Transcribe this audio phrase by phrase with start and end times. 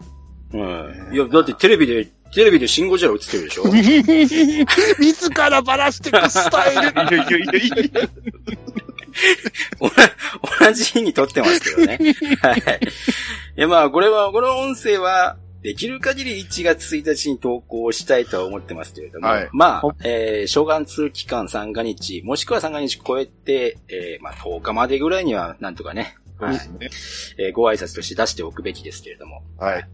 [0.54, 1.10] うん。
[1.12, 3.64] いや、だってテレビで、テレビでシンゴジラ映ってるでしょ？
[5.02, 6.80] 自らばらしてくスタイル。
[6.92, 7.14] ぁ。
[7.14, 8.08] いやいやいやいや
[9.80, 9.88] お
[10.64, 11.98] 同じ日に撮ってますけどね。
[12.40, 12.80] はい。
[13.56, 26.90] いや、まあ、これは、この音声は、できる限り1月1日に投稿したいとは思ってますけれども、はいまあ、えー、正月期間三が日、もしくは三が日超えて、えー、まあ、10日までぐらいには、なんとかね、そうですね。
[27.38, 29.88] えーご挨拶として出しておくべきですけれども、はい。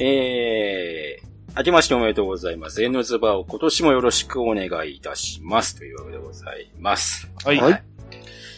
[0.00, 2.82] えー、明けましておめでとうございます。
[2.82, 5.76] N ズバを今年もよろしくお願いいたします。
[5.76, 7.30] というわけでございます。
[7.44, 7.58] はい。
[7.58, 7.82] はい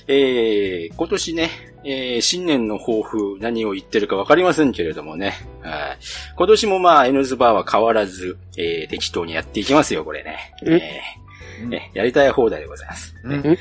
[0.08, 1.50] えー、今年ね、
[1.84, 5.34] えー、新年の抱負、何を言ってるかわかりませんけれどもね。
[5.60, 5.98] はい。
[6.36, 10.54] 今年もまあ、N ズバーは変わらず、えー、適当にやっていきますよ、これね。
[10.62, 11.28] うんえー
[11.66, 13.14] ねやりたい放題でございます。
[13.24, 13.58] うん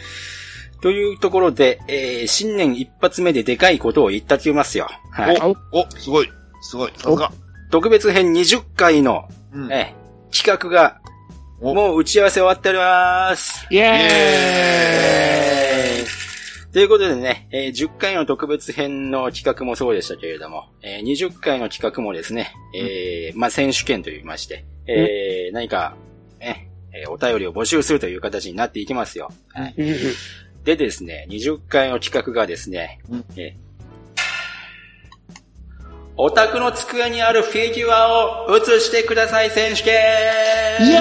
[0.79, 4.87] というところで、えー、新年一発目ででかいことを言ったきますよ。
[5.09, 5.41] はい。
[5.41, 6.31] お、お、すごい。
[6.61, 6.91] すごい。
[6.97, 7.31] さすが。
[7.69, 9.71] 特別編20回の、うん。
[9.71, 11.01] えー、企画が、
[11.59, 11.73] お。
[11.73, 13.65] もう打ち合わせ終わっております。
[13.69, 13.87] イェーイ。
[14.09, 16.17] えー
[16.73, 25.95] ということでね、えー10回の特別編の企画もそうでしたけれども、えー20回の企画もですね、えーまあ、選手権と言いまして、えー何か、
[26.39, 29.31] ね、えーお便りを募集するという形になっていきますよ。
[29.53, 29.75] はい
[30.65, 33.25] でですね、20回の企画がですね、うん。
[33.37, 33.66] えー
[36.19, 39.93] お宅の机にあるフィギュアを写してください選手権。
[39.93, 39.95] イ
[40.93, 40.97] エ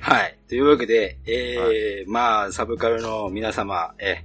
[0.00, 0.36] はい。
[0.46, 4.22] というわけで、えーまあ、サブカルの皆様、え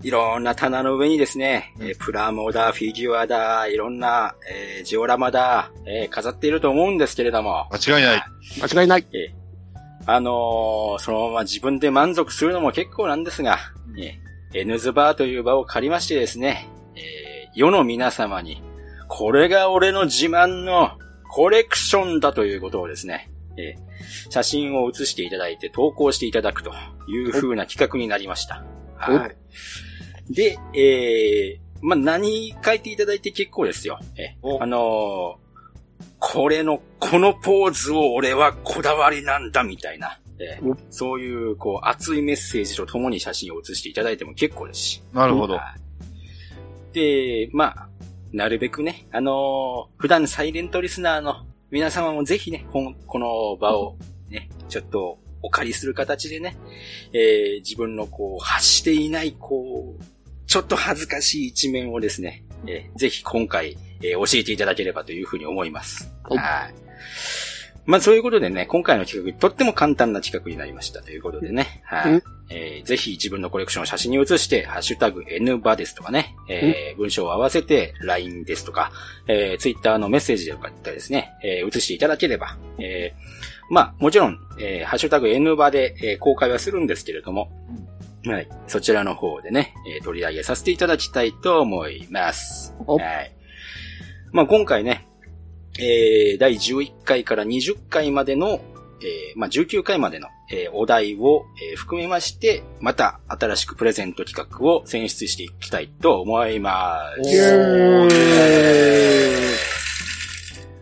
[0.00, 8.22] いろんな棚の上にですね、えープラモだ、フィギュアだ、いろんな、えージオラマだ、えー飾っていると思うんですけれども、間違いない。
[8.60, 9.06] ー間違いない。
[9.12, 9.38] えー
[10.10, 13.58] あのーそのまま自分で満足するのも結構なんですが、
[13.98, 16.77] えー N ズバーという場を借りましてですね、えー
[17.58, 18.62] 世の皆様に、
[19.08, 20.92] これが俺の自慢の
[21.28, 23.88] コレクションだということをですね、えー
[24.30, 26.72] 写真を写していただいて投稿していただくと
[27.08, 28.64] いう風な企画になりました。
[28.96, 30.32] はい。
[30.32, 33.98] で、えー、まあ、何書いていただいて結構ですよ。
[34.16, 35.48] えおあのー
[36.20, 40.20] これの、このポーズを俺はこだわりなんだみたいな。
[40.38, 45.02] えおそういう、こう、熱いメッセージとともに写真を写していただいても結構ですし。
[45.12, 45.58] なるほど。
[46.98, 47.88] はいで、まあ、
[48.32, 53.96] なるべくね、あのー普段サイレントリスナーの皆様もぜひね、このこの場を
[54.28, 56.56] ね、ちょっとお借りする形でね、
[57.12, 60.02] えー自分のこう、発していない、こう、
[60.46, 66.10] ちょっと恥ずかしい一面をですね、えーぜひ今回、えー教えていただければというふうに思います。
[66.24, 66.74] はいはい。
[67.88, 72.12] まあそういうことでね、今回の企画、とっても簡単な企画になりましたということでね、はい。
[72.12, 72.22] うん。
[72.50, 78.92] えーぜひ自分のコレクションを写真に写して、ハッシュタグ N バですとかね、えー文章を合わせて LINE ですとか、
[79.26, 87.50] えー、Twitter のメッセージでとかですね、えー写していただければ、えーまあもちろん、えーハッシュタグ N バで、えー公開はするんですけれども、
[88.26, 88.48] はい。
[88.66, 92.74] そちらの方でね、えー取り上げさせていただきたいと思います。
[92.86, 92.98] お。
[92.98, 93.32] はい。
[94.32, 95.07] まあ今回ね、
[95.78, 98.60] えー第11回から20回までの、
[99.00, 107.30] えーまあ19回までの、えーお題を、えー含めまして、また新しくプレゼント企画を選出していきたいと思います。
[107.30, 109.58] イェーイ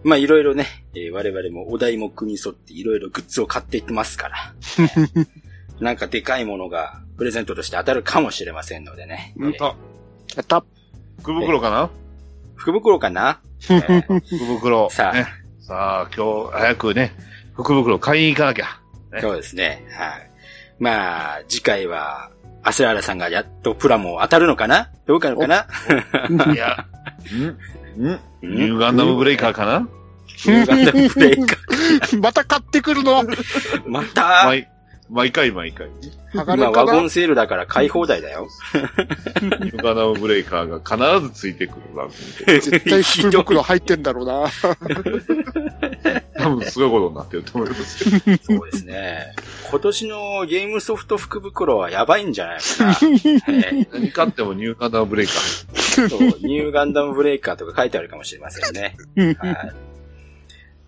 [0.05, 4.55] まあいろいろね、えー我々もお題目に沿っていろいろグッズを買っていってますから。
[5.81, 9.35] なんかでかいものがプレゼントとして当たるかもしれませんのでね。
[9.37, 9.77] うんえーあ、
[10.37, 10.65] やった。
[11.21, 11.91] 福袋かな？
[12.57, 13.41] 福袋かな、
[13.71, 14.91] えー福袋。
[14.91, 15.13] さあ。
[15.15, 15.27] ね。
[15.61, 17.13] さあ、今日、早くね、
[17.55, 18.67] 福袋買いに行かなきゃ。
[19.13, 19.21] ね。
[19.21, 19.85] そうですね。
[19.93, 20.31] はい。
[20.79, 22.31] まあ、次回は、
[22.63, 24.91] アスラーラさんがやっとプラモ当たるのかな？
[25.07, 25.67] どうかのかな
[26.53, 26.85] いや、
[27.33, 28.03] ん？
[28.03, 28.11] ん？
[28.11, 28.21] ん？
[28.43, 29.89] ニューガンダムブレイカーかな？
[30.47, 32.19] ニューガンダムブレイカー。
[32.21, 33.23] また買ってくるの？
[33.87, 34.69] また、毎、
[35.09, 35.89] 毎回毎回。
[36.33, 38.49] 今ワゴンセールだから買い放題だよ。
[38.75, 42.61] ニューガンダムブレイカーが必ずついてくる番組で。
[42.61, 44.47] 絶対福袋入ってんだろうな。
[46.39, 48.39] 多分すごいことになってると思いますよ。
[48.43, 49.35] そうですね。
[49.71, 52.99] 今年のゲームソフト福袋はやばいんじゃないかな。
[53.49, 56.07] え 何買ってもニューガンダムブレイカー。
[56.07, 58.97] ーそう、ニューガンダムブレイカーとか書いてあるかもしれませんね。
[59.39, 59.73] はい。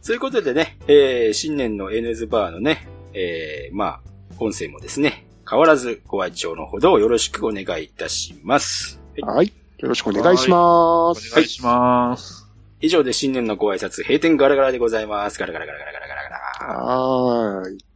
[0.01, 4.08] そういうことでね、えー、新年の N ズバーのね、えー、まあ、
[4.41, 9.01] 音声もですね、変わらずご愛聴のほどよろしくお願いいたします。
[9.21, 9.53] はいはい。
[9.79, 11.33] よろしくお願いします。
[11.33, 12.47] お願いします。
[12.81, 15.39] 以上で新年のご挨拶、閉店ガラガラでございます。
[15.39, 16.85] ガラガラガラガラガラガラガラ。
[16.85, 17.88] はーい。